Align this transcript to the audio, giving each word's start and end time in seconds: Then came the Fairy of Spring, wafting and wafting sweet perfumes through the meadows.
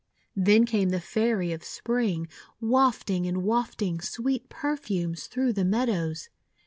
Then 0.35 0.65
came 0.65 0.89
the 0.89 0.99
Fairy 0.99 1.51
of 1.51 1.63
Spring, 1.63 2.27
wafting 2.59 3.27
and 3.27 3.43
wafting 3.43 4.01
sweet 4.01 4.49
perfumes 4.49 5.27
through 5.27 5.53
the 5.53 5.63
meadows. 5.63 6.27